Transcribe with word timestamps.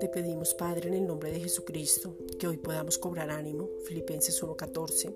Te 0.00 0.08
pedimos, 0.08 0.54
Padre, 0.54 0.88
en 0.88 0.94
el 0.94 1.06
nombre 1.06 1.30
de 1.30 1.40
Jesucristo, 1.40 2.14
que 2.38 2.46
hoy 2.46 2.56
podamos 2.56 2.96
cobrar 2.96 3.28
ánimo, 3.30 3.68
Filipenses 3.84 4.42
1.14. 4.42 5.14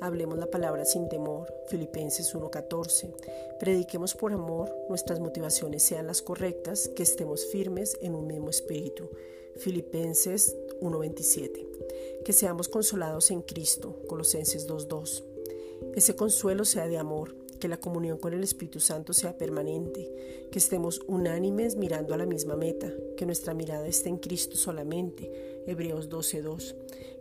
Hablemos 0.00 0.36
la 0.38 0.50
palabra 0.50 0.84
sin 0.84 1.08
temor, 1.08 1.52
Filipenses 1.68 2.34
1.14. 2.34 3.14
Prediquemos 3.58 4.14
por 4.14 4.34
amor, 4.34 4.70
nuestras 4.90 5.20
motivaciones 5.20 5.82
sean 5.82 6.06
las 6.06 6.20
correctas, 6.20 6.88
que 6.88 7.02
estemos 7.02 7.46
firmes 7.46 7.96
en 8.02 8.14
un 8.14 8.26
mismo 8.26 8.50
espíritu, 8.50 9.08
Filipenses 9.56 10.54
1.27. 10.82 12.22
Que 12.24 12.32
seamos 12.34 12.68
consolados 12.68 13.30
en 13.30 13.40
Cristo, 13.40 14.02
Colosenses 14.06 14.68
2.2. 14.68 15.24
Ese 15.94 16.14
consuelo 16.14 16.66
sea 16.66 16.88
de 16.88 16.98
amor, 16.98 17.45
que 17.56 17.68
la 17.68 17.78
comunión 17.78 18.18
con 18.18 18.32
el 18.32 18.42
Espíritu 18.42 18.80
Santo 18.80 19.12
sea 19.12 19.36
permanente, 19.36 20.48
que 20.50 20.58
estemos 20.58 21.00
unánimes 21.06 21.76
mirando 21.76 22.14
a 22.14 22.16
la 22.16 22.26
misma 22.26 22.56
meta, 22.56 22.92
que 23.16 23.26
nuestra 23.26 23.54
mirada 23.54 23.86
esté 23.86 24.08
en 24.08 24.18
Cristo 24.18 24.56
solamente, 24.56 25.62
Hebreos 25.66 26.08
12:2, 26.08 26.74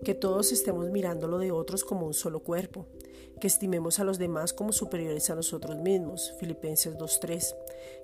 que 0.04 0.14
todos 0.14 0.52
estemos 0.52 0.90
mirando 0.90 1.28
lo 1.28 1.40
de 1.40 1.52
otros 1.52 1.84
como 1.84 2.06
un 2.06 2.14
solo 2.14 2.42
cuerpo, 2.42 2.86
que 3.40 3.48
estimemos 3.48 4.00
a 4.00 4.04
los 4.04 4.18
demás 4.18 4.54
como 4.54 4.72
superiores 4.72 5.30
a 5.30 5.36
nosotros 5.36 5.78
mismos, 5.78 6.34
Filipenses 6.40 6.98
2:3, 6.98 7.56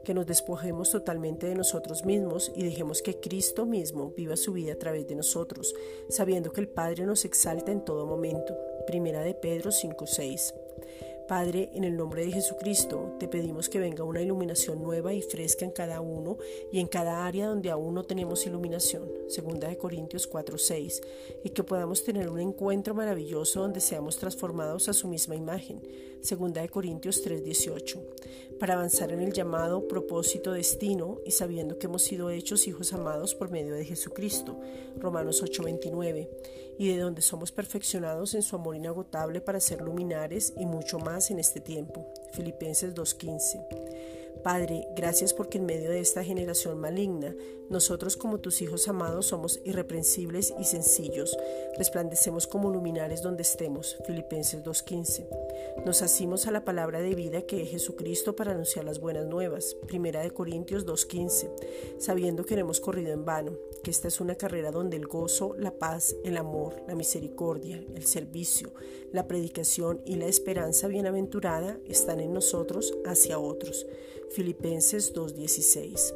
que 0.04 0.14
nos 0.14 0.26
despojemos 0.26 0.92
totalmente 0.92 1.48
de 1.48 1.56
nosotros 1.56 2.06
mismos 2.06 2.52
y 2.56 2.64
dejemos 2.64 3.02
que 3.02 3.20
Cristo 3.20 3.66
mismo 3.66 4.12
viva 4.16 4.36
su 4.36 4.54
vida 4.54 4.74
a 4.74 4.80
través 4.80 5.08
de 5.08 5.16
nosotros, 5.16 5.74
sabiendo 6.10 6.52
que 6.52 6.62
el 6.62 6.68
Padre 6.68 7.06
nos 7.06 7.24
exalta 7.24 7.72
en 7.72 7.86
todo 7.86 8.06
momento, 8.06 8.58
Primera 8.88 9.22
de 9.22 9.34
Pedro 9.34 9.72
5:6. 9.72 10.54
Padre, 11.32 11.70
en 11.74 11.86
el 11.86 11.96
nombre 11.96 12.26
de 12.26 12.32
Jesucristo, 12.34 13.16
te 13.18 13.30
pedimos 13.30 13.70
que 13.70 13.80
venga 13.80 14.04
una 14.04 14.22
iluminación 14.22 14.84
nueva 14.84 15.14
y 15.14 15.22
fresca 15.22 15.64
en 15.64 15.72
cada 15.72 16.02
uno 16.02 16.36
y 16.74 16.80
en 16.82 16.88
cada 16.88 17.26
área 17.26 17.48
donde 17.48 17.72
aún 17.72 17.96
no 17.96 18.04
tenemos 18.04 18.46
iluminación, 18.46 19.10
segunda 19.30 19.70
de 19.70 19.78
Corintios 19.78 20.30
4:6, 20.30 21.02
y 21.46 21.52
que 21.52 21.64
podamos 21.64 22.04
tener 22.04 22.28
un 22.28 22.42
encuentro 22.42 22.94
maravilloso 22.94 23.62
donde 23.62 23.80
seamos 23.80 24.18
transformados 24.18 24.90
a 24.90 24.94
su 24.94 25.08
misma 25.08 25.38
imagen, 25.38 25.82
segunda 26.20 26.62
de 26.64 26.68
Corintios 26.68 27.24
3:18, 27.24 28.02
para 28.60 28.74
avanzar 28.74 29.14
en 29.14 29.22
el 29.22 29.32
llamado, 29.32 29.88
propósito, 29.88 30.52
destino 30.52 31.22
y 31.26 31.32
sabiendo 31.32 31.80
que 31.80 31.88
hemos 31.88 32.04
sido 32.04 32.30
hechos 32.30 32.68
hijos 32.68 32.92
amados 32.92 33.36
por 33.36 33.50
medio 33.50 33.74
de 33.76 33.86
Jesucristo, 33.86 34.60
Romanos 34.98 35.42
8:29, 35.42 36.28
y 36.78 36.90
de 36.90 36.98
donde 36.98 37.22
somos 37.22 37.52
perfeccionados 37.52 38.34
en 38.34 38.42
su 38.42 38.56
amor 38.56 38.76
inagotable 38.76 39.40
para 39.40 39.60
ser 39.60 39.82
luminares 39.82 40.54
y 40.58 40.66
mucho 40.66 41.00
más 41.00 41.21
en 41.30 41.40
este 41.40 41.60
tiempo. 41.60 42.06
Filipenses 42.32 42.96
2.15. 42.96 44.21
Padre, 44.44 44.88
gracias 44.96 45.34
porque 45.34 45.60
en 45.60 45.66
medio 45.66 45.92
de 45.92 46.00
esta 46.00 46.24
generación 46.24 46.80
maligna, 46.80 47.36
nosotros 47.70 48.18
como 48.18 48.40
tus 48.40 48.62
hijos 48.62 48.88
amados 48.88 49.28
somos 49.28 49.62
irreprensibles 49.64 50.54
y 50.60 50.64
sencillos, 50.64 51.38
resplandecemos 51.78 52.48
como 52.48 52.72
luminares 52.72 53.22
donde 53.22 53.44
estemos. 53.44 53.98
Filipenses 54.06 54.64
2.15. 54.64 55.28
Nos 55.86 56.02
asimos 56.02 56.48
a 56.48 56.52
la 56.52 56.66
palabra 56.66 57.02
de 57.02 57.16
vida 57.16 57.44
que 57.44 57.62
es 57.62 57.70
Jesucristo 57.70 58.36
para 58.36 58.52
anunciar 58.52 58.84
las 58.84 59.00
buenas 59.00 59.26
nuevas. 59.26 59.76
Primera 59.88 60.22
de 60.22 60.32
Corintios 60.32 60.86
2.15. 60.86 62.00
Sabiendo 62.00 62.44
que 62.44 62.56
no 62.56 62.62
hemos 62.62 62.80
corrido 62.80 63.14
en 63.14 63.26
vano, 63.26 63.54
que 63.84 63.92
esta 63.92 64.08
es 64.08 64.20
una 64.20 64.36
carrera 64.36 64.72
donde 64.72 64.98
el 64.98 65.08
gozo, 65.08 65.56
la 65.58 65.72
paz, 65.72 66.16
el 66.24 66.38
amor, 66.38 66.82
la 66.88 66.96
misericordia, 66.96 67.84
el 67.96 68.06
servicio, 68.06 68.74
la 69.12 69.28
predicación 69.28 70.02
y 70.06 70.16
la 70.16 70.26
esperanza 70.26 70.88
bienaventurada 70.88 71.78
están 71.86 72.20
en 72.20 72.34
nosotros 72.34 72.94
hacia 73.06 73.40
otros. 73.40 73.86
Filipenses 74.36 75.14
2.16. 75.14 76.14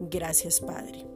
Gracias 0.00 0.60
Padre. 0.60 1.11